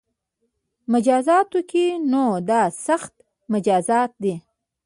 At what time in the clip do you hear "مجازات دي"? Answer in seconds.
3.53-4.35